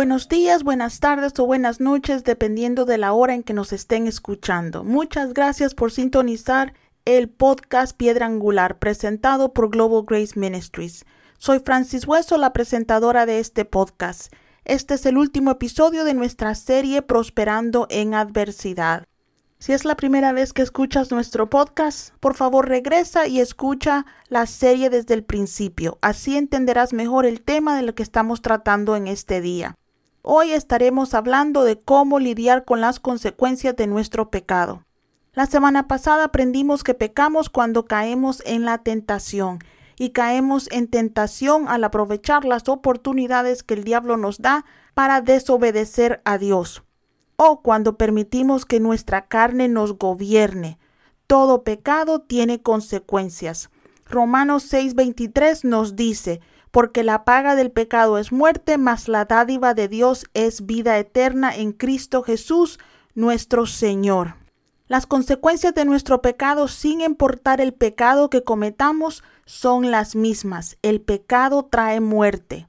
Buenos 0.00 0.28
días, 0.28 0.64
buenas 0.64 1.00
tardes 1.00 1.38
o 1.38 1.44
buenas 1.44 1.78
noches, 1.78 2.24
dependiendo 2.24 2.86
de 2.86 2.96
la 2.96 3.12
hora 3.12 3.34
en 3.34 3.42
que 3.42 3.52
nos 3.52 3.74
estén 3.74 4.06
escuchando. 4.06 4.82
Muchas 4.82 5.34
gracias 5.34 5.74
por 5.74 5.92
sintonizar 5.92 6.72
el 7.04 7.28
podcast 7.28 7.94
Piedra 7.94 8.24
Angular 8.24 8.78
presentado 8.78 9.52
por 9.52 9.68
Global 9.68 10.04
Grace 10.06 10.40
Ministries. 10.40 11.04
Soy 11.42 11.58
Francis 11.60 12.06
Hueso, 12.06 12.36
la 12.36 12.52
presentadora 12.52 13.24
de 13.24 13.38
este 13.38 13.64
podcast. 13.64 14.30
Este 14.66 14.92
es 14.92 15.06
el 15.06 15.16
último 15.16 15.52
episodio 15.52 16.04
de 16.04 16.12
nuestra 16.12 16.54
serie 16.54 17.00
Prosperando 17.00 17.86
en 17.88 18.12
Adversidad. 18.12 19.06
Si 19.58 19.72
es 19.72 19.86
la 19.86 19.94
primera 19.94 20.32
vez 20.32 20.52
que 20.52 20.60
escuchas 20.60 21.10
nuestro 21.10 21.48
podcast, 21.48 22.14
por 22.20 22.34
favor 22.34 22.68
regresa 22.68 23.26
y 23.26 23.40
escucha 23.40 24.04
la 24.28 24.44
serie 24.44 24.90
desde 24.90 25.14
el 25.14 25.24
principio. 25.24 25.96
Así 26.02 26.36
entenderás 26.36 26.92
mejor 26.92 27.24
el 27.24 27.40
tema 27.40 27.74
de 27.74 27.84
lo 27.84 27.94
que 27.94 28.02
estamos 28.02 28.42
tratando 28.42 28.94
en 28.94 29.06
este 29.06 29.40
día. 29.40 29.76
Hoy 30.20 30.50
estaremos 30.50 31.14
hablando 31.14 31.64
de 31.64 31.80
cómo 31.80 32.18
lidiar 32.18 32.66
con 32.66 32.82
las 32.82 33.00
consecuencias 33.00 33.74
de 33.76 33.86
nuestro 33.86 34.28
pecado. 34.28 34.84
La 35.32 35.46
semana 35.46 35.88
pasada 35.88 36.24
aprendimos 36.24 36.84
que 36.84 36.92
pecamos 36.92 37.48
cuando 37.48 37.86
caemos 37.86 38.42
en 38.44 38.66
la 38.66 38.76
tentación 38.76 39.60
y 40.00 40.10
caemos 40.10 40.66
en 40.72 40.88
tentación 40.88 41.68
al 41.68 41.84
aprovechar 41.84 42.46
las 42.46 42.70
oportunidades 42.70 43.62
que 43.62 43.74
el 43.74 43.84
diablo 43.84 44.16
nos 44.16 44.38
da 44.38 44.64
para 44.94 45.20
desobedecer 45.20 46.22
a 46.24 46.38
Dios 46.38 46.82
o 47.36 47.60
cuando 47.60 47.98
permitimos 47.98 48.64
que 48.64 48.80
nuestra 48.80 49.26
carne 49.26 49.68
nos 49.68 49.98
gobierne. 49.98 50.78
Todo 51.26 51.64
pecado 51.64 52.22
tiene 52.22 52.62
consecuencias. 52.62 53.68
Romanos 54.06 54.64
6:23 54.72 55.64
nos 55.64 55.96
dice, 55.96 56.40
porque 56.70 57.04
la 57.04 57.26
paga 57.26 57.54
del 57.54 57.70
pecado 57.70 58.16
es 58.16 58.32
muerte, 58.32 58.78
mas 58.78 59.06
la 59.06 59.26
dádiva 59.26 59.74
de 59.74 59.88
Dios 59.88 60.24
es 60.32 60.64
vida 60.64 60.96
eterna 60.98 61.54
en 61.54 61.72
Cristo 61.72 62.22
Jesús, 62.22 62.78
nuestro 63.14 63.66
Señor. 63.66 64.36
Las 64.90 65.06
consecuencias 65.06 65.72
de 65.72 65.84
nuestro 65.84 66.20
pecado, 66.20 66.66
sin 66.66 67.00
importar 67.00 67.60
el 67.60 67.72
pecado 67.72 68.28
que 68.28 68.42
cometamos, 68.42 69.22
son 69.50 69.90
las 69.90 70.16
mismas. 70.16 70.78
El 70.82 71.00
pecado 71.00 71.68
trae 71.70 72.00
muerte. 72.00 72.68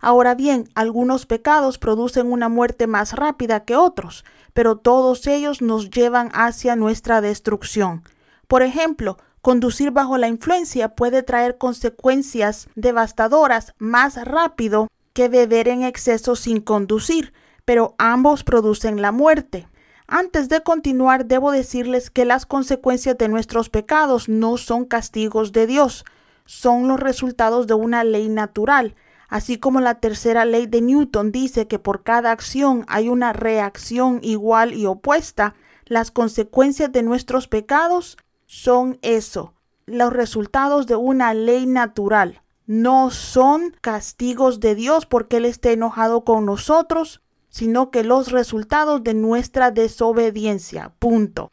Ahora 0.00 0.34
bien, 0.34 0.68
algunos 0.74 1.26
pecados 1.26 1.78
producen 1.78 2.32
una 2.32 2.48
muerte 2.48 2.86
más 2.86 3.12
rápida 3.12 3.64
que 3.64 3.76
otros, 3.76 4.24
pero 4.52 4.76
todos 4.76 5.26
ellos 5.26 5.60
nos 5.60 5.90
llevan 5.90 6.30
hacia 6.32 6.76
nuestra 6.76 7.20
destrucción. 7.20 8.02
Por 8.48 8.62
ejemplo, 8.62 9.18
Conducir 9.42 9.90
bajo 9.90 10.18
la 10.18 10.28
influencia 10.28 10.90
puede 10.90 11.22
traer 11.22 11.56
consecuencias 11.56 12.68
devastadoras 12.74 13.72
más 13.78 14.22
rápido 14.22 14.88
que 15.14 15.28
beber 15.28 15.68
en 15.68 15.82
exceso 15.82 16.36
sin 16.36 16.60
conducir, 16.60 17.32
pero 17.64 17.94
ambos 17.96 18.44
producen 18.44 19.00
la 19.00 19.12
muerte. 19.12 19.66
Antes 20.06 20.50
de 20.50 20.62
continuar, 20.62 21.24
debo 21.24 21.52
decirles 21.52 22.10
que 22.10 22.26
las 22.26 22.44
consecuencias 22.44 23.16
de 23.16 23.28
nuestros 23.28 23.70
pecados 23.70 24.28
no 24.28 24.58
son 24.58 24.84
castigos 24.84 25.52
de 25.52 25.66
Dios, 25.66 26.04
son 26.50 26.88
los 26.88 26.98
resultados 26.98 27.68
de 27.68 27.74
una 27.74 28.02
ley 28.02 28.28
natural, 28.28 28.96
así 29.28 29.58
como 29.58 29.80
la 29.80 30.00
tercera 30.00 30.44
ley 30.44 30.66
de 30.66 30.80
Newton 30.80 31.30
dice 31.30 31.68
que 31.68 31.78
por 31.78 32.02
cada 32.02 32.32
acción 32.32 32.84
hay 32.88 33.08
una 33.08 33.32
reacción 33.32 34.18
igual 34.20 34.74
y 34.74 34.86
opuesta, 34.86 35.54
las 35.84 36.10
consecuencias 36.10 36.90
de 36.90 37.04
nuestros 37.04 37.46
pecados 37.46 38.18
son 38.46 38.98
eso, 39.02 39.54
los 39.86 40.12
resultados 40.12 40.88
de 40.88 40.96
una 40.96 41.34
ley 41.34 41.66
natural. 41.66 42.42
No 42.66 43.12
son 43.12 43.76
castigos 43.80 44.58
de 44.58 44.74
Dios 44.74 45.06
porque 45.06 45.36
Él 45.36 45.44
esté 45.44 45.74
enojado 45.74 46.24
con 46.24 46.46
nosotros, 46.46 47.22
sino 47.48 47.92
que 47.92 48.02
los 48.02 48.32
resultados 48.32 49.04
de 49.04 49.14
nuestra 49.14 49.70
desobediencia. 49.70 50.92
Punto. 50.98 51.52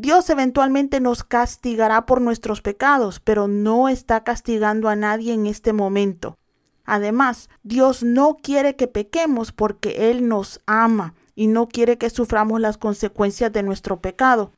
Dios 0.00 0.30
eventualmente 0.30 1.00
nos 1.00 1.24
castigará 1.24 2.06
por 2.06 2.20
nuestros 2.20 2.62
pecados, 2.62 3.18
pero 3.18 3.48
no 3.48 3.88
está 3.88 4.22
castigando 4.22 4.88
a 4.88 4.94
nadie 4.94 5.32
en 5.32 5.46
este 5.46 5.72
momento. 5.72 6.38
Además, 6.84 7.50
Dios 7.64 8.04
no 8.04 8.36
quiere 8.40 8.76
que 8.76 8.86
pequemos 8.86 9.50
porque 9.50 10.08
Él 10.12 10.28
nos 10.28 10.60
ama 10.66 11.14
y 11.34 11.48
no 11.48 11.66
quiere 11.66 11.98
que 11.98 12.10
suframos 12.10 12.60
las 12.60 12.78
consecuencias 12.78 13.52
de 13.52 13.64
nuestro 13.64 14.00
pecado. 14.00 14.52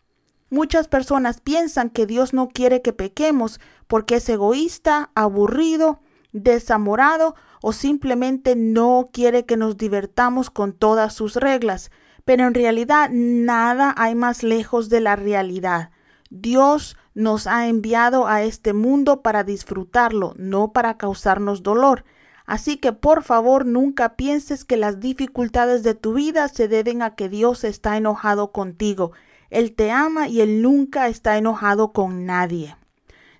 Muchas 0.50 0.88
personas 0.88 1.40
piensan 1.40 1.88
que 1.88 2.04
Dios 2.04 2.34
no 2.34 2.48
quiere 2.48 2.82
que 2.82 2.92
pequemos 2.92 3.60
porque 3.86 4.16
es 4.16 4.28
egoísta, 4.28 5.10
aburrido, 5.14 6.00
desamorado 6.32 7.34
o 7.62 7.72
simplemente 7.72 8.56
no 8.56 9.08
quiere 9.10 9.46
que 9.46 9.56
nos 9.56 9.78
divertamos 9.78 10.50
con 10.50 10.74
todas 10.74 11.14
sus 11.14 11.36
reglas. 11.36 11.90
Pero 12.24 12.46
en 12.46 12.54
realidad 12.54 13.10
nada 13.10 13.94
hay 13.96 14.14
más 14.14 14.42
lejos 14.42 14.88
de 14.88 15.00
la 15.00 15.16
realidad. 15.16 15.90
Dios 16.30 16.96
nos 17.14 17.46
ha 17.46 17.68
enviado 17.68 18.26
a 18.26 18.42
este 18.42 18.72
mundo 18.72 19.22
para 19.22 19.44
disfrutarlo, 19.44 20.34
no 20.36 20.72
para 20.72 20.96
causarnos 20.96 21.62
dolor. 21.62 22.04
Así 22.46 22.76
que 22.78 22.92
por 22.92 23.22
favor 23.22 23.66
nunca 23.66 24.16
pienses 24.16 24.64
que 24.64 24.76
las 24.76 25.00
dificultades 25.00 25.82
de 25.82 25.94
tu 25.94 26.14
vida 26.14 26.48
se 26.48 26.68
deben 26.68 27.02
a 27.02 27.14
que 27.14 27.28
Dios 27.28 27.64
está 27.64 27.96
enojado 27.96 28.52
contigo. 28.52 29.12
Él 29.50 29.72
te 29.74 29.90
ama 29.90 30.28
y 30.28 30.40
Él 30.40 30.62
nunca 30.62 31.08
está 31.08 31.36
enojado 31.36 31.92
con 31.92 32.26
nadie. 32.26 32.76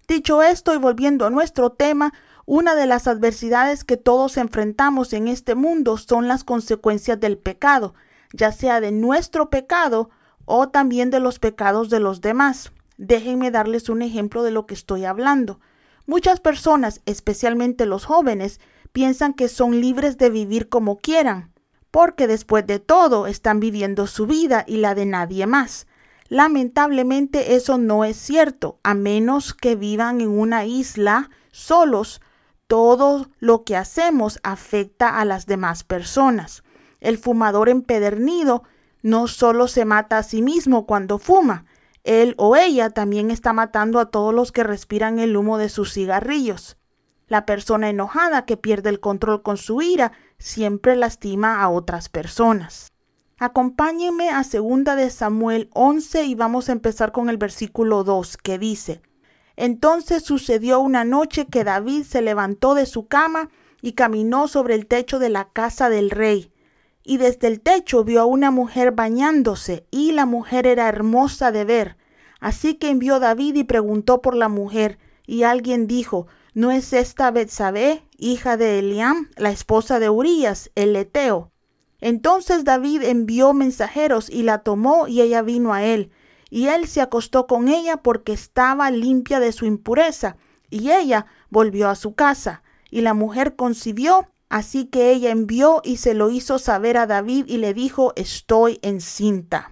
Dicho 0.06 0.42
esto 0.42 0.74
y 0.74 0.78
volviendo 0.78 1.24
a 1.24 1.30
nuestro 1.30 1.70
tema, 1.70 2.12
una 2.46 2.74
de 2.74 2.86
las 2.86 3.06
adversidades 3.06 3.84
que 3.84 3.96
todos 3.96 4.36
enfrentamos 4.36 5.12
en 5.12 5.28
este 5.28 5.54
mundo 5.54 5.96
son 5.98 6.26
las 6.26 6.42
consecuencias 6.42 7.20
del 7.20 7.38
pecado, 7.38 7.94
ya 8.32 8.52
sea 8.52 8.80
de 8.80 8.92
nuestro 8.92 9.50
pecado 9.50 10.10
o 10.44 10.68
también 10.68 11.10
de 11.10 11.20
los 11.20 11.38
pecados 11.38 11.90
de 11.90 12.00
los 12.00 12.20
demás. 12.20 12.72
Déjenme 12.96 13.50
darles 13.50 13.88
un 13.88 14.02
ejemplo 14.02 14.42
de 14.42 14.50
lo 14.50 14.66
que 14.66 14.74
estoy 14.74 15.04
hablando. 15.04 15.60
Muchas 16.06 16.40
personas, 16.40 17.00
especialmente 17.06 17.86
los 17.86 18.04
jóvenes, 18.04 18.60
piensan 18.92 19.32
que 19.32 19.48
son 19.48 19.80
libres 19.80 20.18
de 20.18 20.30
vivir 20.30 20.68
como 20.68 20.98
quieran, 20.98 21.52
porque 21.90 22.26
después 22.26 22.66
de 22.66 22.78
todo 22.78 23.26
están 23.26 23.60
viviendo 23.60 24.06
su 24.06 24.26
vida 24.26 24.64
y 24.66 24.78
la 24.78 24.94
de 24.94 25.06
nadie 25.06 25.46
más. 25.46 25.86
Lamentablemente 26.28 27.54
eso 27.54 27.78
no 27.78 28.04
es 28.04 28.16
cierto, 28.16 28.78
a 28.82 28.94
menos 28.94 29.52
que 29.54 29.76
vivan 29.76 30.20
en 30.20 30.28
una 30.28 30.64
isla 30.64 31.30
solos. 31.50 32.20
Todo 32.66 33.28
lo 33.40 33.64
que 33.64 33.76
hacemos 33.76 34.38
afecta 34.44 35.18
a 35.18 35.24
las 35.24 35.46
demás 35.46 35.82
personas. 35.82 36.62
El 37.00 37.18
fumador 37.18 37.68
empedernido 37.68 38.62
no 39.02 39.28
solo 39.28 39.68
se 39.68 39.84
mata 39.84 40.18
a 40.18 40.22
sí 40.22 40.42
mismo 40.42 40.86
cuando 40.86 41.18
fuma, 41.18 41.64
él 42.04 42.34
o 42.38 42.56
ella 42.56 42.90
también 42.90 43.30
está 43.30 43.52
matando 43.52 43.98
a 43.98 44.10
todos 44.10 44.34
los 44.34 44.52
que 44.52 44.64
respiran 44.64 45.18
el 45.18 45.36
humo 45.36 45.58
de 45.58 45.68
sus 45.68 45.92
cigarrillos. 45.92 46.76
La 47.28 47.46
persona 47.46 47.90
enojada 47.90 48.44
que 48.44 48.56
pierde 48.56 48.90
el 48.90 49.00
control 49.00 49.42
con 49.42 49.56
su 49.56 49.82
ira 49.82 50.12
siempre 50.38 50.96
lastima 50.96 51.62
a 51.62 51.68
otras 51.68 52.08
personas. 52.08 52.92
Acompáñenme 53.38 54.30
a 54.30 54.44
segunda 54.44 54.96
de 54.96 55.10
Samuel 55.10 55.70
11 55.72 56.24
y 56.24 56.34
vamos 56.34 56.68
a 56.68 56.72
empezar 56.72 57.12
con 57.12 57.30
el 57.30 57.38
versículo 57.38 58.02
2 58.02 58.36
que 58.36 58.58
dice, 58.58 59.02
Entonces 59.56 60.24
sucedió 60.24 60.80
una 60.80 61.04
noche 61.04 61.46
que 61.46 61.64
David 61.64 62.02
se 62.04 62.22
levantó 62.22 62.74
de 62.74 62.86
su 62.86 63.06
cama 63.06 63.48
y 63.80 63.92
caminó 63.92 64.48
sobre 64.48 64.74
el 64.74 64.86
techo 64.86 65.18
de 65.18 65.30
la 65.30 65.50
casa 65.50 65.88
del 65.88 66.10
rey. 66.10 66.52
Y 67.02 67.16
desde 67.16 67.48
el 67.48 67.60
techo 67.60 68.04
vio 68.04 68.20
a 68.20 68.26
una 68.26 68.50
mujer 68.50 68.92
bañándose, 68.92 69.86
y 69.90 70.12
la 70.12 70.26
mujer 70.26 70.66
era 70.66 70.88
hermosa 70.88 71.52
de 71.52 71.64
ver. 71.64 71.96
Así 72.40 72.74
que 72.74 72.90
envió 72.90 73.20
David 73.20 73.56
y 73.56 73.64
preguntó 73.64 74.22
por 74.22 74.34
la 74.34 74.48
mujer, 74.48 74.98
y 75.26 75.44
alguien 75.44 75.86
dijo, 75.86 76.26
¿no 76.54 76.70
es 76.70 76.92
esta 76.92 77.30
Betsabé, 77.30 78.02
hija 78.16 78.56
de 78.56 78.78
Eliam, 78.78 79.30
la 79.36 79.50
esposa 79.50 79.98
de 79.98 80.10
Urías, 80.10 80.70
el 80.74 80.94
leteo? 80.94 81.50
Entonces 82.00 82.64
David 82.64 83.02
envió 83.02 83.52
mensajeros 83.52 84.30
y 84.30 84.42
la 84.42 84.58
tomó 84.58 85.06
y 85.06 85.20
ella 85.20 85.42
vino 85.42 85.74
a 85.74 85.84
él. 85.84 86.10
Y 86.48 86.66
él 86.66 86.88
se 86.88 87.00
acostó 87.00 87.46
con 87.46 87.68
ella 87.68 87.98
porque 87.98 88.32
estaba 88.32 88.90
limpia 88.90 89.38
de 89.38 89.52
su 89.52 89.66
impureza. 89.66 90.36
Y 90.70 90.90
ella 90.90 91.26
volvió 91.50 91.88
a 91.88 91.94
su 91.94 92.14
casa. 92.14 92.62
Y 92.90 93.02
la 93.02 93.14
mujer 93.14 93.54
concibió, 93.54 94.28
así 94.50 94.84
que 94.84 95.10
ella 95.10 95.30
envió 95.30 95.80
y 95.84 95.96
se 95.96 96.12
lo 96.12 96.28
hizo 96.28 96.58
saber 96.58 96.98
a 96.98 97.06
David 97.06 97.46
y 97.48 97.56
le 97.56 97.72
dijo, 97.72 98.12
estoy 98.16 98.78
encinta. 98.82 99.70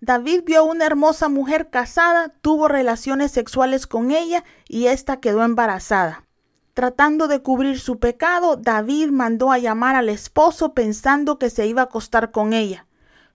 David 0.00 0.42
vio 0.44 0.64
una 0.64 0.84
hermosa 0.84 1.30
mujer 1.30 1.70
casada, 1.70 2.34
tuvo 2.42 2.68
relaciones 2.68 3.32
sexuales 3.32 3.86
con 3.86 4.10
ella 4.10 4.44
y 4.68 4.88
ésta 4.88 5.20
quedó 5.20 5.42
embarazada. 5.42 6.24
Tratando 6.74 7.28
de 7.28 7.40
cubrir 7.40 7.80
su 7.80 7.98
pecado, 8.00 8.56
David 8.56 9.10
mandó 9.10 9.52
a 9.52 9.58
llamar 9.58 9.94
al 9.94 10.10
esposo 10.10 10.74
pensando 10.74 11.38
que 11.38 11.48
se 11.48 11.66
iba 11.66 11.80
a 11.80 11.84
acostar 11.86 12.32
con 12.32 12.52
ella. 12.52 12.86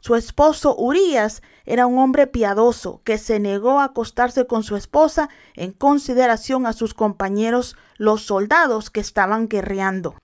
Su 0.02 0.16
esposo 0.16 0.76
Urías 0.78 1.42
era 1.66 1.86
un 1.88 1.98
hombre 1.98 2.28
piadoso 2.28 3.02
que 3.04 3.18
se 3.18 3.40
negó 3.40 3.80
a 3.80 3.86
acostarse 3.86 4.46
con 4.46 4.64
su 4.64 4.76
esposa 4.76 5.30
en 5.56 5.72
consideración 5.72 6.66
a 6.66 6.74
sus 6.74 6.94
compañeros 6.94 7.78
los 7.98 8.24
soldados 8.26 8.90
que 8.90 9.00
estaban 9.00 9.48
guerreando. 9.48 10.16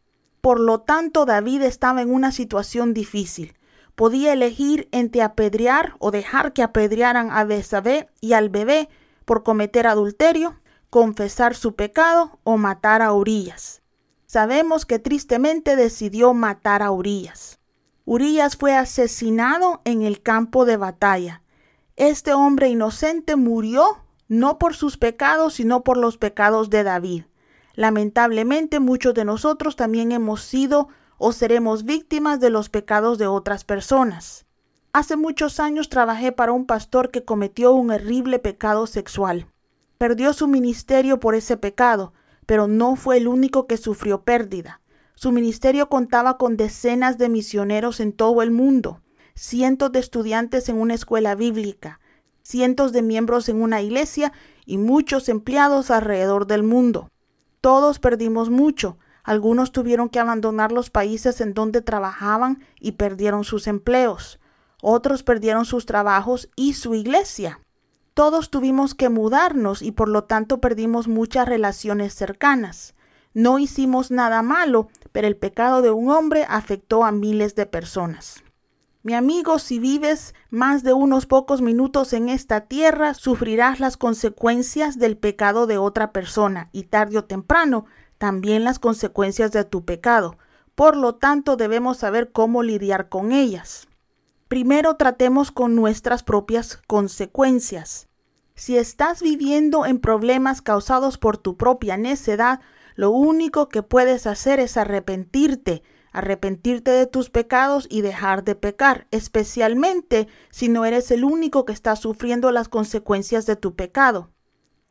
Por 0.45 0.59
lo 0.59 0.81
tanto, 0.81 1.25
David 1.25 1.63
estaba 1.63 2.03
en 2.03 2.13
una 2.13 2.31
situación 2.31 2.93
difícil. 2.93 3.57
Podía 3.95 4.31
elegir 4.31 4.87
entre 4.91 5.23
apedrear 5.23 5.95
o 5.97 6.11
dejar 6.11 6.53
que 6.53 6.61
apedrearan 6.61 7.31
a 7.31 7.45
Besabé 7.45 8.11
y 8.21 8.33
al 8.33 8.49
bebé 8.49 8.87
por 9.25 9.41
cometer 9.41 9.87
adulterio, 9.87 10.61
confesar 10.91 11.55
su 11.55 11.73
pecado 11.73 12.37
o 12.43 12.57
matar 12.57 13.01
a 13.01 13.11
Urías. 13.11 13.81
Sabemos 14.27 14.85
que 14.85 14.99
tristemente 14.99 15.75
decidió 15.75 16.35
matar 16.35 16.83
a 16.83 16.91
Urías. 16.91 17.57
Urías 18.05 18.55
fue 18.55 18.75
asesinado 18.75 19.81
en 19.83 20.03
el 20.03 20.21
campo 20.21 20.65
de 20.65 20.77
batalla. 20.77 21.41
Este 21.95 22.35
hombre 22.35 22.69
inocente 22.69 23.35
murió 23.35 23.97
no 24.27 24.59
por 24.59 24.75
sus 24.75 24.97
pecados, 24.97 25.55
sino 25.55 25.83
por 25.83 25.97
los 25.97 26.19
pecados 26.19 26.69
de 26.69 26.83
David. 26.83 27.23
Lamentablemente 27.75 28.79
muchos 28.79 29.13
de 29.13 29.25
nosotros 29.25 29.75
también 29.75 30.11
hemos 30.11 30.41
sido 30.41 30.87
o 31.17 31.33
seremos 31.33 31.83
víctimas 31.83 32.39
de 32.39 32.49
los 32.49 32.69
pecados 32.69 33.17
de 33.17 33.27
otras 33.27 33.63
personas. 33.63 34.45
Hace 34.93 35.17
muchos 35.17 35.59
años 35.59 35.89
trabajé 35.89 36.31
para 36.31 36.53
un 36.53 36.65
pastor 36.65 37.11
que 37.11 37.25
cometió 37.25 37.73
un 37.73 37.91
horrible 37.91 38.39
pecado 38.39 38.87
sexual. 38.87 39.47
Perdió 39.97 40.31
su 40.31 40.47
ministerio 40.47 41.19
por 41.19 41.35
ese 41.35 41.57
pecado, 41.57 42.13
pero 42.45 42.67
no 42.67 42.95
fue 42.95 43.17
el 43.17 43.27
único 43.27 43.67
que 43.67 43.75
sufrió 43.75 44.21
pérdida. 44.23 44.81
Su 45.15 45.31
ministerio 45.31 45.89
contaba 45.89 46.37
con 46.37 46.55
decenas 46.55 47.17
de 47.17 47.27
misioneros 47.27 47.99
en 47.99 48.13
todo 48.13 48.41
el 48.41 48.51
mundo, 48.51 49.01
cientos 49.33 49.91
de 49.91 49.99
estudiantes 49.99 50.69
en 50.69 50.77
una 50.77 50.93
escuela 50.93 51.35
bíblica, 51.35 51.99
cientos 52.41 52.93
de 52.93 53.01
miembros 53.01 53.49
en 53.49 53.61
una 53.61 53.81
iglesia 53.81 54.31
y 54.65 54.77
muchos 54.77 55.27
empleados 55.27 55.91
alrededor 55.91 56.47
del 56.47 56.63
mundo. 56.63 57.09
Todos 57.65 57.97
perdimos 57.97 58.51
mucho. 58.51 58.99
Algunos 59.23 59.71
tuvieron 59.71 60.09
que 60.09 60.19
abandonar 60.19 60.71
los 60.71 60.91
países 60.91 61.41
en 61.41 61.55
donde 61.55 61.81
trabajaban 61.81 62.63
y 62.79 62.91
perdieron 62.91 63.43
sus 63.43 63.65
empleos. 63.65 64.39
Otros 64.83 65.23
perdieron 65.23 65.65
sus 65.65 65.87
trabajos 65.87 66.47
y 66.55 66.73
su 66.73 66.93
iglesia. 66.93 67.59
Todos 68.13 68.51
tuvimos 68.51 68.93
que 68.93 69.09
mudarnos 69.09 69.81
y 69.81 69.91
por 69.91 70.09
lo 70.09 70.25
tanto 70.25 70.61
perdimos 70.61 71.07
muchas 71.07 71.47
relaciones 71.47 72.13
cercanas. 72.13 72.93
No 73.33 73.57
hicimos 73.57 74.11
nada 74.11 74.43
malo, 74.43 74.89
pero 75.11 75.25
el 75.25 75.35
pecado 75.35 75.81
de 75.81 75.89
un 75.89 76.11
hombre 76.11 76.45
afectó 76.47 77.03
a 77.03 77.11
miles 77.11 77.55
de 77.55 77.65
personas. 77.65 78.44
Mi 79.05 79.13
amigo, 79.13 79.59
si 79.59 79.77
vives 79.77 80.33
más 80.49 80.81
de 80.81 80.93
unos 80.93 81.27
pocos 81.27 81.61
minutos 81.61 82.11
en 82.11 82.27
esta 82.27 82.61
tierra, 82.61 83.13
sufrirás 83.13 83.79
las 83.79 83.97
consecuencias 83.97 84.97
del 84.97 85.15
pecado 85.15 85.67
de 85.67 85.77
otra 85.77 86.11
persona 86.11 86.69
y 86.71 86.85
tarde 86.85 87.19
o 87.19 87.23
temprano 87.23 87.85
también 88.17 88.63
las 88.63 88.79
consecuencias 88.79 89.51
de 89.51 89.63
tu 89.63 89.85
pecado. 89.85 90.39
Por 90.73 90.97
lo 90.97 91.13
tanto, 91.13 91.55
debemos 91.55 91.97
saber 91.97 92.31
cómo 92.31 92.63
lidiar 92.63 93.07
con 93.07 93.31
ellas. 93.31 93.87
Primero 94.47 94.95
tratemos 94.95 95.51
con 95.51 95.75
nuestras 95.75 96.23
propias 96.23 96.77
consecuencias. 96.87 98.07
Si 98.55 98.75
estás 98.75 99.21
viviendo 99.21 99.85
en 99.85 99.99
problemas 99.99 100.63
causados 100.63 101.19
por 101.19 101.37
tu 101.37 101.57
propia 101.57 101.95
necedad, 101.95 102.59
lo 102.95 103.11
único 103.11 103.69
que 103.69 103.83
puedes 103.83 104.25
hacer 104.25 104.59
es 104.59 104.77
arrepentirte, 104.77 105.83
arrepentirte 106.15 106.91
de 106.91 107.07
tus 107.07 107.29
pecados 107.29 107.87
y 107.89 108.01
dejar 108.01 108.43
de 108.43 108.55
pecar, 108.55 109.05
especialmente 109.11 110.27
si 110.49 110.69
no 110.69 110.85
eres 110.85 111.11
el 111.11 111.23
único 111.23 111.65
que 111.65 111.73
está 111.73 111.95
sufriendo 111.95 112.51
las 112.51 112.69
consecuencias 112.69 113.45
de 113.45 113.55
tu 113.55 113.75
pecado. 113.75 114.31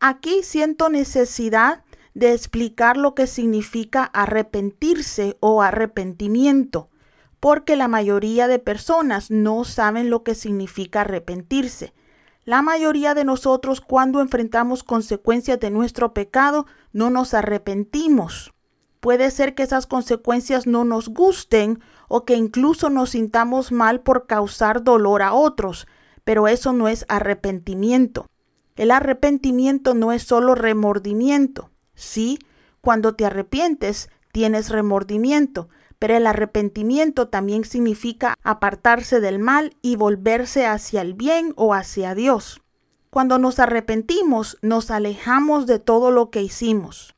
Aquí 0.00 0.42
siento 0.42 0.90
necesidad 0.90 1.82
de 2.14 2.32
explicar 2.32 2.96
lo 2.96 3.14
que 3.14 3.26
significa 3.26 4.04
arrepentirse 4.04 5.36
o 5.40 5.62
arrepentimiento, 5.62 6.90
porque 7.40 7.74
la 7.74 7.88
mayoría 7.88 8.46
de 8.46 8.58
personas 8.58 9.30
no 9.30 9.64
saben 9.64 10.10
lo 10.10 10.22
que 10.22 10.34
significa 10.34 11.02
arrepentirse. 11.02 11.92
La 12.44 12.62
mayoría 12.62 13.14
de 13.14 13.24
nosotros 13.24 13.80
cuando 13.80 14.20
enfrentamos 14.20 14.84
consecuencias 14.84 15.58
de 15.58 15.70
nuestro 15.70 16.12
pecado 16.14 16.66
no 16.92 17.10
nos 17.10 17.34
arrepentimos. 17.34 18.53
Puede 19.04 19.30
ser 19.30 19.54
que 19.54 19.64
esas 19.64 19.86
consecuencias 19.86 20.66
no 20.66 20.82
nos 20.82 21.10
gusten 21.10 21.78
o 22.08 22.24
que 22.24 22.36
incluso 22.36 22.88
nos 22.88 23.10
sintamos 23.10 23.70
mal 23.70 24.00
por 24.00 24.26
causar 24.26 24.82
dolor 24.82 25.20
a 25.20 25.34
otros, 25.34 25.86
pero 26.24 26.48
eso 26.48 26.72
no 26.72 26.88
es 26.88 27.04
arrepentimiento. 27.10 28.30
El 28.76 28.90
arrepentimiento 28.90 29.92
no 29.92 30.10
es 30.10 30.22
solo 30.22 30.54
remordimiento. 30.54 31.70
Sí, 31.94 32.38
cuando 32.80 33.14
te 33.14 33.26
arrepientes, 33.26 34.08
tienes 34.32 34.70
remordimiento, 34.70 35.68
pero 35.98 36.16
el 36.16 36.26
arrepentimiento 36.26 37.28
también 37.28 37.66
significa 37.66 38.36
apartarse 38.42 39.20
del 39.20 39.38
mal 39.38 39.76
y 39.82 39.96
volverse 39.96 40.64
hacia 40.64 41.02
el 41.02 41.12
bien 41.12 41.52
o 41.56 41.74
hacia 41.74 42.14
Dios. 42.14 42.62
Cuando 43.10 43.38
nos 43.38 43.58
arrepentimos, 43.58 44.56
nos 44.62 44.90
alejamos 44.90 45.66
de 45.66 45.78
todo 45.78 46.10
lo 46.10 46.30
que 46.30 46.40
hicimos. 46.40 47.13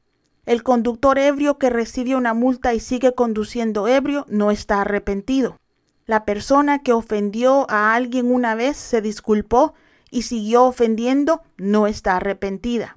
El 0.47 0.63
conductor 0.63 1.19
ebrio 1.19 1.59
que 1.59 1.71
recibe 1.71 2.15
una 2.15 2.33
multa 2.33 2.73
y 2.73 2.79
sigue 2.79 3.15
conduciendo 3.15 3.89
ebrio 3.89 4.25
no 4.29 4.53
está 4.53 4.81
arrepentido. 4.81 5.59
La 6.07 6.25
persona 6.25 6.85
que 6.85 6.93
ofendió 6.93 7.69
a 7.69 7.95
alguien 7.95 8.33
una 8.33 8.55
vez 8.55 8.77
se 8.77 9.03
disculpó 9.03 9.75
y 10.09 10.23
siguió 10.23 10.63
ofendiendo 10.63 11.43
no 11.57 11.89
está 11.89 12.17
arrepentida. 12.17 12.97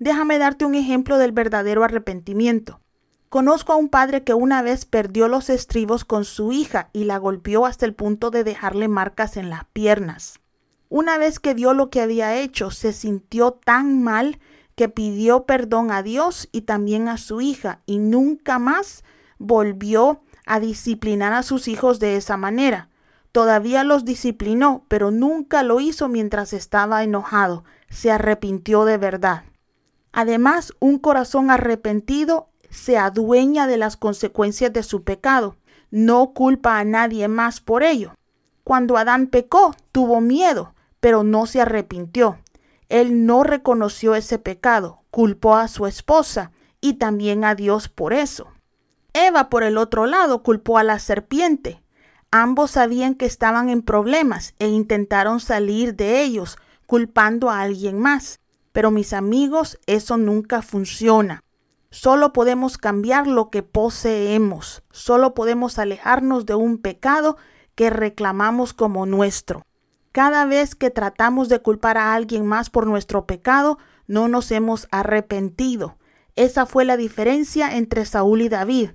Déjame 0.00 0.38
darte 0.38 0.64
un 0.64 0.74
ejemplo 0.74 1.18
del 1.18 1.30
verdadero 1.30 1.84
arrepentimiento. 1.84 2.80
Conozco 3.28 3.72
a 3.72 3.76
un 3.76 3.90
padre 3.90 4.24
que 4.24 4.34
una 4.34 4.62
vez 4.62 4.84
perdió 4.84 5.28
los 5.28 5.50
estribos 5.50 6.04
con 6.04 6.24
su 6.24 6.50
hija 6.50 6.90
y 6.92 7.04
la 7.04 7.18
golpeó 7.18 7.64
hasta 7.64 7.86
el 7.86 7.94
punto 7.94 8.30
de 8.30 8.42
dejarle 8.42 8.88
marcas 8.88 9.36
en 9.36 9.50
las 9.50 9.66
piernas. 9.66 10.40
Una 10.88 11.16
vez 11.16 11.38
que 11.38 11.54
vio 11.54 11.74
lo 11.74 11.90
que 11.90 12.00
había 12.00 12.36
hecho, 12.36 12.72
se 12.72 12.92
sintió 12.92 13.52
tan 13.52 14.02
mal 14.02 14.40
que 14.78 14.88
pidió 14.88 15.42
perdón 15.42 15.90
a 15.90 16.04
Dios 16.04 16.48
y 16.52 16.60
también 16.60 17.08
a 17.08 17.18
su 17.18 17.40
hija 17.40 17.80
y 17.84 17.98
nunca 17.98 18.60
más 18.60 19.02
volvió 19.36 20.22
a 20.46 20.60
disciplinar 20.60 21.32
a 21.32 21.42
sus 21.42 21.66
hijos 21.66 21.98
de 21.98 22.14
esa 22.14 22.36
manera. 22.36 22.88
Todavía 23.32 23.82
los 23.82 24.04
disciplinó, 24.04 24.84
pero 24.86 25.10
nunca 25.10 25.64
lo 25.64 25.80
hizo 25.80 26.06
mientras 26.08 26.52
estaba 26.52 27.02
enojado. 27.02 27.64
Se 27.90 28.12
arrepintió 28.12 28.84
de 28.84 28.98
verdad. 28.98 29.42
Además, 30.12 30.72
un 30.78 31.00
corazón 31.00 31.50
arrepentido 31.50 32.48
se 32.70 32.98
adueña 32.98 33.66
de 33.66 33.78
las 33.78 33.96
consecuencias 33.96 34.72
de 34.72 34.84
su 34.84 35.02
pecado. 35.02 35.56
No 35.90 36.34
culpa 36.34 36.78
a 36.78 36.84
nadie 36.84 37.26
más 37.26 37.60
por 37.60 37.82
ello. 37.82 38.14
Cuando 38.62 38.96
Adán 38.96 39.26
pecó, 39.26 39.74
tuvo 39.90 40.20
miedo, 40.20 40.72
pero 41.00 41.24
no 41.24 41.46
se 41.46 41.60
arrepintió. 41.60 42.38
Él 42.88 43.26
no 43.26 43.42
reconoció 43.42 44.14
ese 44.14 44.38
pecado, 44.38 45.02
culpó 45.10 45.56
a 45.56 45.68
su 45.68 45.86
esposa 45.86 46.52
y 46.80 46.94
también 46.94 47.44
a 47.44 47.54
Dios 47.54 47.88
por 47.88 48.12
eso. 48.12 48.48
Eva, 49.12 49.50
por 49.50 49.62
el 49.62 49.78
otro 49.78 50.06
lado, 50.06 50.42
culpó 50.42 50.78
a 50.78 50.84
la 50.84 50.98
serpiente. 50.98 51.82
Ambos 52.30 52.72
sabían 52.72 53.14
que 53.14 53.26
estaban 53.26 53.68
en 53.68 53.82
problemas 53.82 54.54
e 54.58 54.68
intentaron 54.68 55.40
salir 55.40 55.96
de 55.96 56.22
ellos, 56.22 56.58
culpando 56.86 57.50
a 57.50 57.60
alguien 57.60 57.98
más. 57.98 58.40
Pero 58.72 58.90
mis 58.90 59.12
amigos, 59.12 59.78
eso 59.86 60.16
nunca 60.16 60.62
funciona. 60.62 61.42
Solo 61.90 62.32
podemos 62.34 62.76
cambiar 62.76 63.26
lo 63.26 63.50
que 63.50 63.62
poseemos. 63.62 64.82
Solo 64.90 65.34
podemos 65.34 65.78
alejarnos 65.78 66.44
de 66.44 66.54
un 66.54 66.78
pecado 66.78 67.38
que 67.74 67.90
reclamamos 67.90 68.74
como 68.74 69.06
nuestro. 69.06 69.64
Cada 70.18 70.46
vez 70.46 70.74
que 70.74 70.90
tratamos 70.90 71.48
de 71.48 71.62
culpar 71.62 71.96
a 71.96 72.12
alguien 72.12 72.44
más 72.44 72.70
por 72.70 72.88
nuestro 72.88 73.24
pecado, 73.24 73.78
no 74.08 74.26
nos 74.26 74.50
hemos 74.50 74.88
arrepentido. 74.90 75.96
Esa 76.34 76.66
fue 76.66 76.84
la 76.84 76.96
diferencia 76.96 77.76
entre 77.76 78.04
Saúl 78.04 78.42
y 78.42 78.48
David. 78.48 78.90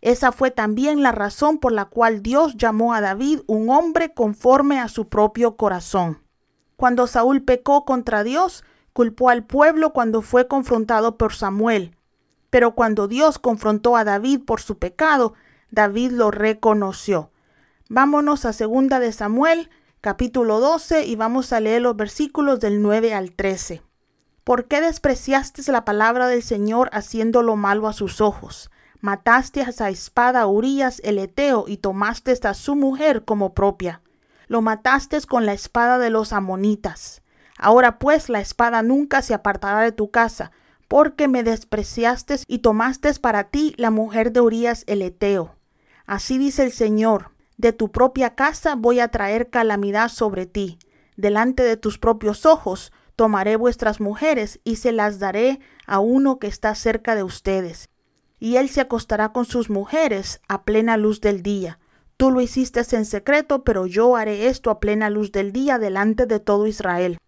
Esa 0.00 0.32
fue 0.32 0.50
también 0.50 1.00
la 1.00 1.12
razón 1.12 1.58
por 1.58 1.70
la 1.70 1.84
cual 1.84 2.22
Dios 2.22 2.56
llamó 2.56 2.92
a 2.92 3.00
David 3.00 3.42
un 3.46 3.70
hombre 3.70 4.14
conforme 4.14 4.80
a 4.80 4.88
su 4.88 5.08
propio 5.08 5.56
corazón. 5.56 6.24
Cuando 6.74 7.06
Saúl 7.06 7.44
pecó 7.44 7.84
contra 7.84 8.24
Dios, 8.24 8.64
culpó 8.92 9.30
al 9.30 9.44
pueblo 9.44 9.92
cuando 9.92 10.22
fue 10.22 10.48
confrontado 10.48 11.16
por 11.16 11.34
Samuel. 11.34 11.96
Pero 12.50 12.74
cuando 12.74 13.06
Dios 13.06 13.38
confrontó 13.38 13.96
a 13.96 14.02
David 14.02 14.40
por 14.44 14.60
su 14.60 14.76
pecado, 14.76 15.34
David 15.70 16.10
lo 16.10 16.32
reconoció. 16.32 17.30
Vámonos 17.88 18.44
a 18.44 18.52
segunda 18.52 18.98
de 18.98 19.12
Samuel, 19.12 19.70
capítulo 20.04 20.60
12, 20.60 21.06
y 21.06 21.16
vamos 21.16 21.54
a 21.54 21.60
leer 21.60 21.80
los 21.80 21.96
versículos 21.96 22.60
del 22.60 22.82
9 22.82 23.14
al 23.14 23.32
13. 23.32 23.80
¿Por 24.44 24.66
qué 24.66 24.82
despreciaste 24.82 25.62
la 25.72 25.86
palabra 25.86 26.26
del 26.26 26.42
Señor 26.42 26.90
haciendo 26.92 27.40
lo 27.42 27.56
malo 27.56 27.88
a 27.88 27.94
sus 27.94 28.20
ojos? 28.20 28.70
Mataste 29.00 29.62
a 29.62 29.70
esa 29.70 29.88
espada 29.88 30.42
a 30.42 30.46
Urias 30.46 31.00
el 31.04 31.18
Eteo 31.18 31.64
y 31.66 31.78
tomaste 31.78 32.38
a 32.46 32.52
su 32.52 32.76
mujer 32.76 33.24
como 33.24 33.54
propia. 33.54 34.02
Lo 34.46 34.60
mataste 34.60 35.22
con 35.22 35.46
la 35.46 35.54
espada 35.54 35.96
de 35.96 36.10
los 36.10 36.34
amonitas. 36.34 37.22
Ahora 37.56 37.98
pues 37.98 38.28
la 38.28 38.40
espada 38.40 38.82
nunca 38.82 39.22
se 39.22 39.32
apartará 39.32 39.80
de 39.80 39.92
tu 39.92 40.10
casa, 40.10 40.52
porque 40.86 41.28
me 41.28 41.42
despreciaste 41.42 42.40
y 42.46 42.58
tomaste 42.58 43.14
para 43.14 43.44
ti 43.44 43.72
la 43.78 43.90
mujer 43.90 44.32
de 44.32 44.42
Urias 44.42 44.84
el 44.86 45.00
Eteo. 45.00 45.54
Así 46.04 46.36
dice 46.36 46.62
el 46.62 46.72
Señor, 46.72 47.30
de 47.56 47.72
tu 47.72 47.90
propia 47.90 48.34
casa 48.34 48.74
voy 48.74 49.00
a 49.00 49.08
traer 49.08 49.50
calamidad 49.50 50.08
sobre 50.08 50.46
ti. 50.46 50.78
Delante 51.16 51.62
de 51.62 51.76
tus 51.76 51.98
propios 51.98 52.46
ojos 52.46 52.92
tomaré 53.16 53.56
vuestras 53.56 54.00
mujeres 54.00 54.60
y 54.64 54.76
se 54.76 54.92
las 54.92 55.18
daré 55.18 55.60
a 55.86 56.00
uno 56.00 56.38
que 56.38 56.46
está 56.46 56.74
cerca 56.74 57.14
de 57.14 57.22
ustedes. 57.22 57.88
Y 58.40 58.56
él 58.56 58.68
se 58.68 58.80
acostará 58.80 59.32
con 59.32 59.44
sus 59.44 59.70
mujeres 59.70 60.40
a 60.48 60.64
plena 60.64 60.96
luz 60.96 61.20
del 61.20 61.42
día. 61.42 61.78
Tú 62.16 62.30
lo 62.30 62.40
hiciste 62.40 62.82
en 62.92 63.04
secreto, 63.04 63.64
pero 63.64 63.86
yo 63.86 64.16
haré 64.16 64.48
esto 64.48 64.70
a 64.70 64.80
plena 64.80 65.10
luz 65.10 65.32
del 65.32 65.52
día 65.52 65.78
delante 65.78 66.26
de 66.26 66.40
todo 66.40 66.66
Israel. 66.66 67.18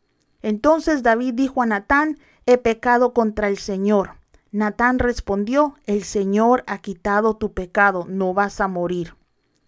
Entonces 0.42 1.02
David 1.02 1.34
dijo 1.34 1.62
a 1.62 1.66
Natán, 1.66 2.18
he 2.44 2.58
pecado 2.58 3.12
contra 3.12 3.48
el 3.48 3.58
Señor. 3.58 4.12
Natán 4.52 4.98
respondió, 4.98 5.74
el 5.86 6.04
Señor 6.04 6.62
ha 6.66 6.78
quitado 6.78 7.36
tu 7.36 7.52
pecado, 7.52 8.06
no 8.08 8.32
vas 8.32 8.60
a 8.60 8.68
morir. 8.68 9.15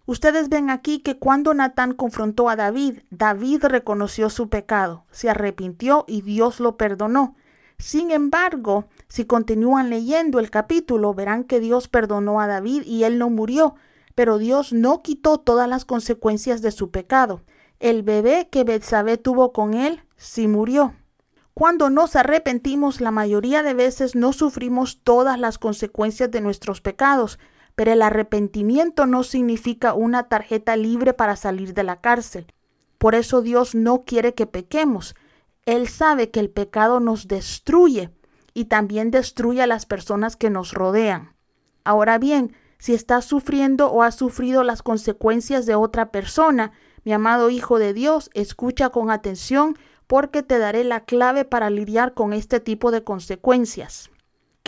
Ustedes 0.09 0.49
ven 0.49 0.71
aquí 0.71 1.01
que 1.01 1.19
cuando 1.19 1.53
Natán 1.53 1.93
confrontó 1.93 2.49
a 2.49 2.55
David, 2.55 3.01
David 3.11 3.65
reconoció 3.65 4.31
su 4.31 4.49
pecado, 4.49 5.05
se 5.11 5.29
arrepintió 5.29 6.03
y 6.07 6.23
Dios 6.23 6.59
lo 6.59 6.77
perdonó. 6.77 7.35
Sin 7.77 8.09
embargo, 8.09 8.87
si 9.07 9.25
continúan 9.25 9.91
leyendo 9.91 10.39
el 10.39 10.49
capítulo, 10.49 11.13
verán 11.13 11.43
que 11.43 11.59
Dios 11.59 11.87
perdonó 11.87 12.41
a 12.41 12.47
David 12.47 12.81
y 12.87 13.03
él 13.03 13.19
no 13.19 13.29
murió, 13.29 13.75
pero 14.15 14.39
Dios 14.39 14.73
no 14.73 15.03
quitó 15.03 15.37
todas 15.37 15.69
las 15.69 15.85
consecuencias 15.85 16.63
de 16.63 16.71
su 16.71 16.89
pecado. 16.89 17.43
El 17.79 18.01
bebé 18.01 18.49
que 18.51 18.63
Betsabé 18.63 19.17
tuvo 19.17 19.53
con 19.53 19.75
él 19.75 20.01
sí 20.15 20.47
murió. 20.47 20.95
Cuando 21.53 21.91
nos 21.91 22.15
arrepentimos, 22.15 22.99
la 22.99 23.11
mayoría 23.11 23.61
de 23.61 23.75
veces 23.75 24.15
no 24.15 24.33
sufrimos 24.33 25.01
todas 25.03 25.39
las 25.39 25.59
consecuencias 25.59 26.31
de 26.31 26.41
nuestros 26.41 26.81
pecados, 26.81 27.37
pero 27.79 27.93
el 27.93 28.01
arrepentimiento 28.01 29.05
no 29.05 29.23
significa 29.23 29.93
una 29.93 30.27
tarjeta 30.27 30.75
libre 30.75 31.13
para 31.13 31.37
salir 31.37 31.73
de 31.73 31.83
la 31.83 32.01
cárcel. 32.01 32.47
Por 32.97 33.15
eso 33.15 33.41
Dios 33.41 33.73
no 33.73 34.03
quiere 34.03 34.33
que 34.33 34.47
pequemos. 34.47 35.15
Él 35.65 35.87
sabe 35.87 36.29
que 36.29 36.41
el 36.41 36.49
pecado 36.49 36.99
nos 36.99 37.29
destruye 37.29 38.09
y 38.53 38.65
también 38.65 39.11
destruye 39.11 39.61
a 39.61 39.65
las 39.65 39.85
personas 39.85 40.35
que 40.35 40.49
nos 40.49 40.73
rodean. 40.73 41.37
Ahora 41.85 42.17
bien, 42.17 42.53
si 42.79 42.93
estás 42.93 43.23
sufriendo 43.23 43.89
o 43.89 44.03
has 44.03 44.15
sufrido 44.15 44.65
las 44.65 44.83
consecuencias 44.83 45.65
de 45.65 45.75
otra 45.75 46.11
persona, 46.11 46.73
mi 47.05 47.13
amado 47.13 47.49
Hijo 47.49 47.79
de 47.79 47.93
Dios, 47.93 48.29
escucha 48.33 48.89
con 48.89 49.09
atención 49.09 49.77
porque 50.05 50.43
te 50.43 50.59
daré 50.59 50.83
la 50.83 51.05
clave 51.05 51.45
para 51.45 51.69
lidiar 51.69 52.13
con 52.13 52.33
este 52.33 52.59
tipo 52.59 52.91
de 52.91 53.05
consecuencias. 53.05 54.09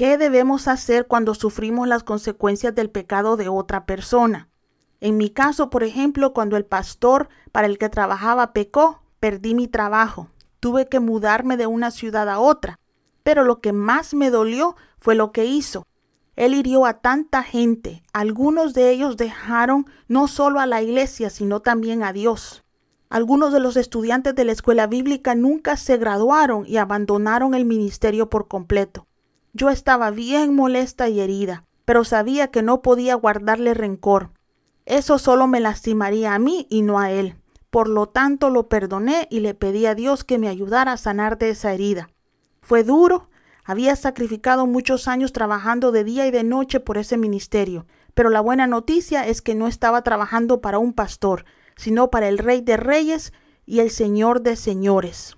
¿Qué 0.01 0.17
debemos 0.17 0.67
hacer 0.67 1.05
cuando 1.05 1.35
sufrimos 1.35 1.87
las 1.87 2.01
consecuencias 2.01 2.73
del 2.73 2.89
pecado 2.89 3.37
de 3.37 3.49
otra 3.49 3.85
persona? 3.85 4.49
En 4.99 5.15
mi 5.15 5.29
caso, 5.29 5.69
por 5.69 5.83
ejemplo, 5.83 6.33
cuando 6.33 6.57
el 6.57 6.65
pastor 6.65 7.29
para 7.51 7.67
el 7.67 7.77
que 7.77 7.87
trabajaba 7.87 8.51
pecó, 8.51 9.03
perdí 9.19 9.53
mi 9.53 9.67
trabajo. 9.67 10.27
Tuve 10.59 10.87
que 10.87 10.99
mudarme 10.99 11.55
de 11.55 11.67
una 11.67 11.91
ciudad 11.91 12.29
a 12.29 12.39
otra. 12.39 12.79
Pero 13.21 13.43
lo 13.43 13.61
que 13.61 13.73
más 13.73 14.15
me 14.15 14.31
dolió 14.31 14.75
fue 14.97 15.13
lo 15.13 15.31
que 15.31 15.45
hizo. 15.45 15.85
Él 16.35 16.55
hirió 16.55 16.87
a 16.87 16.93
tanta 16.93 17.43
gente. 17.43 18.01
Algunos 18.11 18.73
de 18.73 18.89
ellos 18.89 19.17
dejaron 19.17 19.85
no 20.07 20.27
solo 20.27 20.59
a 20.59 20.65
la 20.65 20.81
iglesia, 20.81 21.29
sino 21.29 21.59
también 21.59 22.01
a 22.01 22.11
Dios. 22.11 22.63
Algunos 23.11 23.53
de 23.53 23.59
los 23.59 23.77
estudiantes 23.77 24.33
de 24.33 24.45
la 24.45 24.51
escuela 24.53 24.87
bíblica 24.87 25.35
nunca 25.35 25.77
se 25.77 25.97
graduaron 25.97 26.65
y 26.65 26.77
abandonaron 26.77 27.53
el 27.53 27.65
ministerio 27.65 28.31
por 28.31 28.47
completo. 28.47 29.05
Yo 29.53 29.69
estaba 29.69 30.11
bien 30.11 30.55
molesta 30.55 31.09
y 31.09 31.19
herida, 31.19 31.65
pero 31.83 32.05
sabía 32.05 32.47
que 32.47 32.61
no 32.61 32.81
podía 32.81 33.15
guardarle 33.15 33.73
rencor. 33.73 34.31
Eso 34.85 35.19
solo 35.19 35.47
me 35.47 35.59
lastimaría 35.59 36.33
a 36.33 36.39
mí 36.39 36.67
y 36.69 36.83
no 36.83 36.99
a 36.99 37.11
él. 37.11 37.35
Por 37.69 37.89
lo 37.89 38.07
tanto 38.07 38.49
lo 38.49 38.69
perdoné 38.69 39.27
y 39.29 39.41
le 39.41 39.53
pedí 39.53 39.85
a 39.85 39.95
Dios 39.95 40.23
que 40.23 40.37
me 40.37 40.47
ayudara 40.47 40.93
a 40.93 40.97
sanar 40.97 41.37
de 41.37 41.49
esa 41.49 41.73
herida. 41.73 42.09
Fue 42.61 42.83
duro, 42.83 43.29
había 43.63 43.95
sacrificado 43.95 44.67
muchos 44.67 45.07
años 45.07 45.33
trabajando 45.33 45.91
de 45.91 46.03
día 46.03 46.27
y 46.27 46.31
de 46.31 46.43
noche 46.43 46.79
por 46.79 46.97
ese 46.97 47.17
ministerio, 47.17 47.85
pero 48.13 48.29
la 48.29 48.41
buena 48.41 48.67
noticia 48.67 49.27
es 49.27 49.41
que 49.41 49.55
no 49.55 49.67
estaba 49.67 50.01
trabajando 50.01 50.61
para 50.61 50.79
un 50.79 50.93
pastor, 50.93 51.45
sino 51.75 52.09
para 52.09 52.27
el 52.27 52.37
Rey 52.37 52.61
de 52.61 52.77
Reyes 52.77 53.33
y 53.65 53.79
el 53.79 53.89
Señor 53.89 54.41
de 54.41 54.55
Señores. 54.55 55.35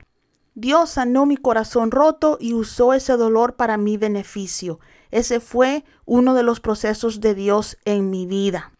Dios 0.55 0.91
sanó 0.91 1.25
mi 1.25 1.35
corazón 1.35 1.89
roto 1.89 2.37
y 2.39 2.53
usó 2.53 2.93
ese 2.93 3.17
dolor 3.17 3.55
para 3.55 3.77
mi 3.77 3.97
beneficio. 3.97 4.79
Ese 5.09 5.39
fue 5.39 5.83
uno 6.05 6.35
de 6.35 6.43
los 6.43 6.59
procesos 6.59 7.21
de 7.21 7.33
Dios 7.33 7.77
en 7.85 8.11
mi 8.11 8.27
vida. 8.27 8.71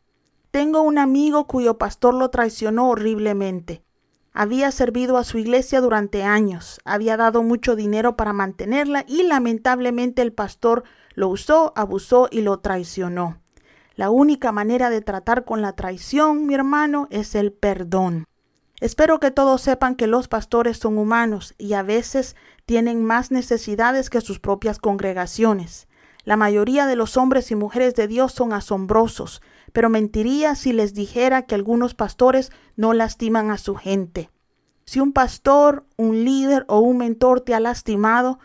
Tengo 0.51 0.83
un 0.83 0.99
amigo 0.99 1.47
cuyo 1.47 1.79
pastor 1.79 2.13
lo 2.13 2.29
traicionó 2.29 2.89
horriblemente. 2.89 3.83
Había 4.33 4.71
servido 4.71 5.17
a 5.17 5.23
su 5.23 5.39
iglesia 5.39 5.81
durante 5.81 6.23
años, 6.23 6.79
había 6.85 7.17
dado 7.17 7.41
mucho 7.41 7.75
dinero 7.75 8.15
para 8.15 8.33
mantenerla 8.33 9.03
y 9.07 9.23
lamentablemente 9.23 10.21
el 10.21 10.33
pastor 10.33 10.83
lo 11.15 11.29
usó, 11.29 11.73
abusó 11.75 12.27
y 12.31 12.41
lo 12.41 12.59
traicionó. 12.59 13.41
La 13.95 14.09
única 14.09 14.51
manera 14.51 14.89
de 14.89 15.01
tratar 15.01 15.45
con 15.45 15.61
la 15.61 15.73
traición, 15.73 16.47
mi 16.47 16.55
hermano, 16.55 17.07
es 17.11 17.35
el 17.35 17.51
perdón. 17.51 18.25
Espero 18.83 19.21
que 19.21 19.31
todos 19.31 19.61
sepan 19.61 19.95
que 19.95 20.07
los 20.07 20.27
pastores 20.27 20.77
son 20.77 20.97
humanos 20.97 21.55
y 21.57 21.71
a 21.71 21.83
veces 21.83 22.35
tienen 22.65 23.05
más 23.05 23.31
necesidades 23.31 24.09
que 24.09 24.19
sus 24.19 24.41
propias 24.41 24.77
congregaciones. 24.77 25.87
La 26.25 26.35
mayoría 26.35 26.85
de 26.85 26.97
los 26.97 27.15
hombres 27.15 27.49
y 27.49 27.55
mujeres 27.55 27.95
de 27.95 28.09
Dios 28.09 28.33
son 28.33 28.51
asombrosos, 28.51 29.41
pero 29.71 29.89
mentiría 29.89 30.55
si 30.55 30.73
les 30.73 30.93
dijera 30.93 31.43
que 31.43 31.55
algunos 31.55 31.93
pastores 31.93 32.51
no 32.75 32.91
lastiman 32.91 33.51
a 33.51 33.57
su 33.57 33.75
gente. 33.75 34.31
Si 34.83 34.99
un 34.99 35.13
pastor, 35.13 35.85
un 35.95 36.25
líder 36.25 36.65
o 36.67 36.79
un 36.79 36.97
mentor 36.97 37.39
te 37.39 37.55
ha 37.55 37.61
lastimado, 37.61 38.37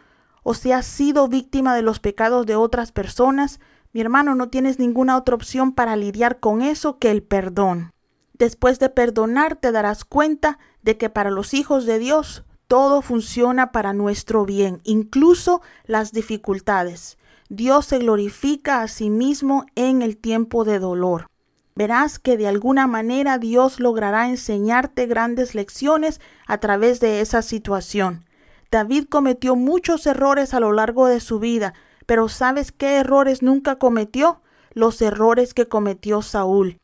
o 0.45 0.54
si 0.54 0.71
has 0.71 0.87
sido 0.87 1.26
víctima 1.26 1.75
de 1.75 1.83
los 1.83 1.99
pecados 1.99 2.47
de 2.47 2.54
otras 2.54 2.92
personas, 2.92 3.59
mi 3.92 4.00
hermano, 4.02 4.37
no 4.37 4.50
tienes 4.50 4.78
ninguna 4.78 5.16
otra 5.16 5.35
opción 5.35 5.73
para 5.73 5.97
lidiar 5.97 6.38
con 6.38 6.62
eso 6.62 7.00
que 7.00 7.11
el 7.11 7.25
perdón. 7.25 7.90
Después 8.38 8.78
de 8.78 8.88
perdonar 8.88 9.57
te 9.57 9.73
darás 9.73 10.04
cuenta 10.04 10.59
de 10.83 10.97
que 10.97 11.11
para 11.11 11.30
los 11.30 11.54
hijos 11.54 11.87
de 11.87 11.99
Dios 11.99 12.45
todo 12.68 13.02
funciona 13.02 13.73
para 13.73 13.92
nuestro 13.92 14.45
bien, 14.45 14.80
incluso 14.85 15.61
las 15.87 16.12
dificultades. 16.12 17.18
Dios 17.49 17.87
se 17.87 17.99
glorifica 17.99 18.83
a 18.83 18.88
sí 18.88 19.11
mismo 19.11 19.66
en 19.75 20.02
el 20.02 20.16
tiempo 20.16 20.64
de 20.64 20.78
dolor. 20.78 21.26
Verás 21.75 22.18
que 22.18 22.37
de 22.37 22.47
alguna 22.47 22.87
manera 22.87 23.38
Dios 23.38 23.80
logrará 23.80 24.28
enseñarte 24.28 25.07
grandes 25.07 25.54
lecciones 25.54 26.21
a 26.47 26.59
través 26.59 27.00
de 27.00 27.21
esa 27.21 27.42
situación. 27.42 28.25
David 28.71 29.07
cometió 29.09 29.57
muchos 29.57 30.07
errores 30.07 30.54
a 30.54 30.61
lo 30.61 30.73
largo 30.73 31.07
de 31.07 31.21
su 31.21 31.38
vida, 31.38 31.75
pero 32.07 32.28
¿sabes 32.28 32.71
qué 32.71 32.97
errores 32.97 33.42
nunca 33.42 33.76
cometió? 33.76 34.42
Los 34.75 35.00
errores 35.00 35.54
que 35.54 35.66
cometió 35.66 36.21
Saúl 36.23 36.78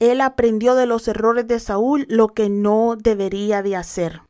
él 0.00 0.22
aprendió 0.22 0.74
de 0.74 0.86
los 0.86 1.06
errores 1.08 1.46
de 1.46 1.60
Saúl 1.60 2.06
lo 2.08 2.28
que 2.28 2.48
no 2.48 2.96
debería 2.96 3.62
de 3.62 3.76
hacer. 3.76 4.22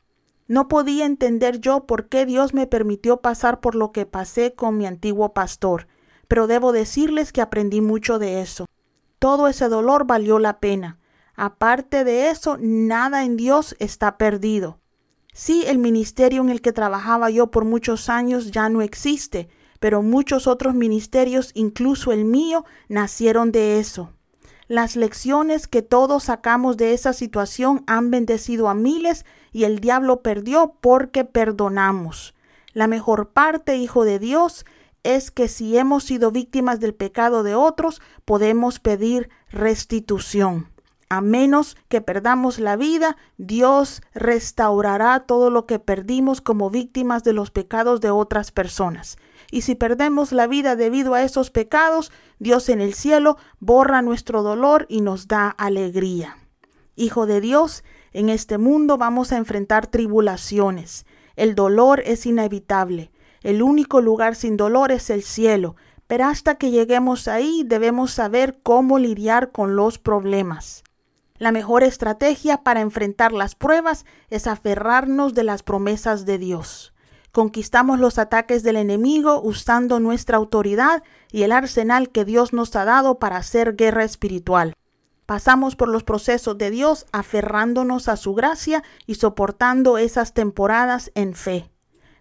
No 0.47 0.67
podía 0.67 1.05
entender 1.05 1.59
yo 1.61 1.87
por 1.87 2.09
qué 2.09 2.25
Dios 2.25 2.53
me 2.53 2.67
permitió 2.67 3.21
pasar 3.21 3.61
por 3.61 3.73
lo 3.73 3.93
que 3.93 4.05
pasé 4.05 4.53
con 4.53 4.77
mi 4.77 4.85
antiguo 4.85 5.33
pastor, 5.33 5.87
pero 6.27 6.45
debo 6.45 6.73
decirles 6.73 7.31
que 7.31 7.41
aprendí 7.41 7.79
mucho 7.79 8.19
de 8.19 8.41
eso. 8.41 8.65
Todo 9.17 9.47
ese 9.47 9.69
dolor 9.69 10.05
valió 10.05 10.39
la 10.39 10.59
pena. 10.59 10.99
Aparte 11.35 12.03
de 12.03 12.29
eso, 12.29 12.57
nada 12.59 13.23
en 13.23 13.37
Dios 13.37 13.75
está 13.79 14.17
perdido. 14.17 14.79
Sí, 15.33 15.63
el 15.67 15.77
ministerio 15.77 16.41
en 16.41 16.49
el 16.49 16.61
que 16.61 16.73
trabajaba 16.73 17.29
yo 17.29 17.49
por 17.49 17.63
muchos 17.63 18.09
años 18.09 18.51
ya 18.51 18.67
no 18.67 18.81
existe, 18.81 19.47
pero 19.79 20.01
muchos 20.01 20.47
otros 20.47 20.75
ministerios, 20.75 21.51
incluso 21.53 22.11
el 22.11 22.25
mío, 22.25 22.65
nacieron 22.89 23.53
de 23.53 23.79
eso. 23.79 24.11
Las 24.67 24.95
lecciones 24.95 25.67
que 25.67 25.81
todos 25.81 26.25
sacamos 26.25 26.77
de 26.77 26.93
esa 26.93 27.13
situación 27.13 27.83
han 27.87 28.11
bendecido 28.11 28.69
a 28.69 28.73
miles 28.73 29.25
y 29.51 29.65
el 29.65 29.79
diablo 29.79 30.21
perdió 30.21 30.75
porque 30.81 31.25
perdonamos. 31.25 32.33
La 32.73 32.87
mejor 32.87 33.29
parte, 33.29 33.75
hijo 33.77 34.05
de 34.05 34.19
Dios, 34.19 34.65
es 35.03 35.31
que 35.31 35.47
si 35.47 35.77
hemos 35.77 36.03
sido 36.03 36.31
víctimas 36.31 36.79
del 36.79 36.93
pecado 36.93 37.43
de 37.43 37.55
otros, 37.55 38.01
podemos 38.23 38.79
pedir 38.79 39.29
restitución. 39.49 40.67
A 41.09 41.19
menos 41.19 41.75
que 41.89 41.99
perdamos 41.99 42.57
la 42.57 42.77
vida, 42.77 43.17
Dios 43.37 44.01
restaurará 44.13 45.25
todo 45.25 45.49
lo 45.49 45.65
que 45.65 45.79
perdimos 45.79 46.39
como 46.39 46.69
víctimas 46.69 47.25
de 47.25 47.33
los 47.33 47.51
pecados 47.51 47.99
de 47.99 48.11
otras 48.11 48.51
personas. 48.51 49.17
Y 49.51 49.61
si 49.61 49.75
perdemos 49.75 50.31
la 50.31 50.47
vida 50.47 50.75
debido 50.75 51.13
a 51.13 51.23
esos 51.23 51.51
pecados, 51.51 52.11
Dios 52.39 52.69
en 52.69 52.81
el 52.81 52.93
cielo 52.93 53.37
borra 53.59 54.01
nuestro 54.01 54.41
dolor 54.41 54.87
y 54.89 55.01
nos 55.01 55.27
da 55.27 55.49
alegría. 55.49 56.37
Hijo 56.95 57.25
de 57.25 57.41
Dios, 57.41 57.83
en 58.13 58.29
este 58.29 58.57
mundo 58.57 58.97
vamos 58.97 59.31
a 59.31 59.37
enfrentar 59.37 59.87
tribulaciones. 59.87 61.05
El 61.35 61.53
dolor 61.53 62.01
es 62.05 62.25
inevitable. 62.25 63.11
El 63.43 63.61
único 63.61 64.01
lugar 64.01 64.35
sin 64.35 64.55
dolor 64.57 64.91
es 64.91 65.09
el 65.09 65.21
cielo. 65.21 65.75
Pero 66.07 66.25
hasta 66.25 66.55
que 66.55 66.71
lleguemos 66.71 67.27
ahí 67.27 67.63
debemos 67.65 68.11
saber 68.11 68.59
cómo 68.63 68.99
lidiar 68.99 69.51
con 69.51 69.75
los 69.75 69.97
problemas. 69.97 70.83
La 71.37 71.51
mejor 71.51 71.83
estrategia 71.83 72.63
para 72.63 72.81
enfrentar 72.81 73.31
las 73.31 73.55
pruebas 73.55 74.05
es 74.29 74.45
aferrarnos 74.45 75.33
de 75.33 75.43
las 75.43 75.63
promesas 75.63 76.25
de 76.25 76.37
Dios. 76.37 76.93
Conquistamos 77.31 77.99
los 77.99 78.17
ataques 78.17 78.61
del 78.61 78.75
enemigo 78.75 79.41
usando 79.41 79.99
nuestra 79.99 80.37
autoridad 80.37 81.01
y 81.31 81.43
el 81.43 81.53
arsenal 81.53 82.09
que 82.09 82.25
Dios 82.25 82.51
nos 82.51 82.75
ha 82.75 82.83
dado 82.83 83.19
para 83.19 83.37
hacer 83.37 83.75
guerra 83.77 84.03
espiritual. 84.03 84.73
Pasamos 85.25 85.77
por 85.77 85.87
los 85.87 86.03
procesos 86.03 86.57
de 86.57 86.71
Dios 86.71 87.05
aferrándonos 87.13 88.09
a 88.09 88.17
su 88.17 88.33
gracia 88.33 88.83
y 89.05 89.15
soportando 89.15 89.97
esas 89.97 90.33
temporadas 90.33 91.09
en 91.15 91.33
fe. 91.33 91.71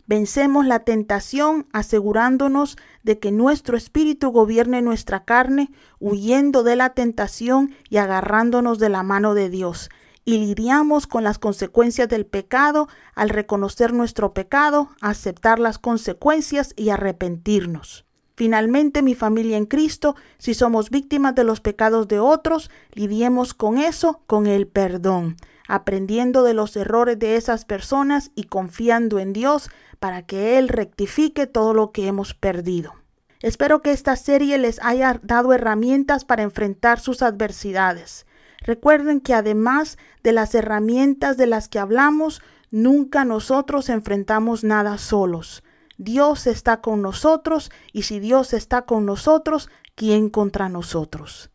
Vencemos 0.06 0.64
la 0.64 0.80
tentación 0.80 1.66
asegurándonos 1.72 2.76
de 3.02 3.18
que 3.18 3.32
nuestro 3.32 3.76
espíritu 3.76 4.30
gobierne 4.30 4.80
nuestra 4.80 5.24
carne, 5.24 5.70
huyendo 5.98 6.62
de 6.62 6.76
la 6.76 6.90
tentación 6.90 7.74
y 7.88 7.96
agarrándonos 7.96 8.78
de 8.78 8.88
la 8.88 9.02
mano 9.02 9.34
de 9.34 9.50
Dios. 9.50 9.88
Y 10.24 10.38
lidiamos 10.38 11.06
con 11.06 11.24
las 11.24 11.38
consecuencias 11.38 12.08
del 12.08 12.26
pecado 12.26 12.88
al 13.14 13.30
reconocer 13.30 13.92
nuestro 13.92 14.32
pecado, 14.34 14.90
aceptar 15.00 15.58
las 15.58 15.78
consecuencias 15.78 16.72
y 16.76 16.90
arrepentirnos. 16.90 18.04
Finalmente, 18.40 19.02
mi 19.02 19.14
familia 19.14 19.58
en 19.58 19.66
Cristo, 19.66 20.16
si 20.38 20.54
somos 20.54 20.88
víctimas 20.88 21.34
de 21.34 21.44
los 21.44 21.60
pecados 21.60 22.08
de 22.08 22.20
otros, 22.20 22.70
lidiemos 22.92 23.52
con 23.52 23.76
eso, 23.76 24.22
con 24.26 24.46
el 24.46 24.66
perdón, 24.66 25.36
aprendiendo 25.68 26.42
de 26.42 26.54
los 26.54 26.74
errores 26.74 27.18
de 27.18 27.36
esas 27.36 27.66
personas 27.66 28.30
y 28.34 28.44
confiando 28.44 29.18
en 29.18 29.34
Dios 29.34 29.68
para 29.98 30.22
que 30.22 30.58
Él 30.58 30.68
rectifique 30.68 31.46
todo 31.46 31.74
lo 31.74 31.92
que 31.92 32.06
hemos 32.06 32.32
perdido. 32.32 32.94
Espero 33.42 33.82
que 33.82 33.92
esta 33.92 34.16
serie 34.16 34.58
les 34.58 34.80
haya 34.82 35.20
dado 35.22 35.52
herramientas 35.52 36.24
para 36.24 36.42
enfrentar 36.42 36.98
sus 36.98 37.22
adversidades. 37.22 38.26
Recuerden 38.62 39.20
que 39.20 39.34
además 39.34 39.98
de 40.22 40.32
las 40.32 40.54
herramientas 40.54 41.36
de 41.36 41.46
las 41.46 41.68
que 41.68 41.78
hablamos, 41.78 42.42
nunca 42.70 43.24
nosotros 43.24 43.88
enfrentamos 43.88 44.64
nada 44.64 44.98
solos. 44.98 45.62
Dios 45.96 46.46
está 46.46 46.80
con 46.80 47.02
nosotros 47.02 47.70
y 47.92 48.02
si 48.02 48.20
Dios 48.20 48.54
está 48.54 48.82
con 48.82 49.06
nosotros, 49.06 49.70
¿quién 49.94 50.30
contra 50.30 50.68
nosotros? 50.68 51.50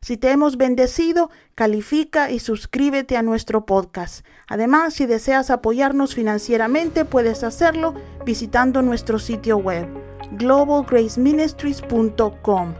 Si 0.00 0.16
te 0.16 0.30
hemos 0.30 0.56
bendecido, 0.56 1.28
califica 1.56 2.30
y 2.30 2.38
suscríbete 2.38 3.16
a 3.16 3.22
nuestro 3.22 3.66
podcast. 3.66 4.24
Además, 4.46 4.94
si 4.94 5.06
deseas 5.06 5.50
apoyarnos 5.50 6.14
financieramente, 6.14 7.04
puedes 7.04 7.42
hacerlo 7.42 7.94
visitando 8.24 8.80
nuestro 8.82 9.18
sitio 9.18 9.56
web 9.56 9.88
globalgraceministries.com 10.32 12.74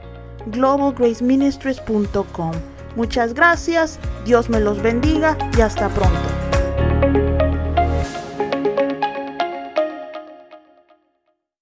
globalgraceministries.com 0.46 2.52
Muchas 2.96 3.34
gracias, 3.34 3.98
Dios 4.24 4.48
me 4.50 4.60
los 4.60 4.82
bendiga 4.82 5.36
y 5.56 5.60
hasta 5.60 5.88
pronto. 5.88 7.37